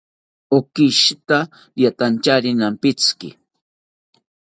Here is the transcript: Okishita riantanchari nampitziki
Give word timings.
Okishita 0.57 1.37
riantanchari 1.75 2.51
nampitziki 2.59 3.29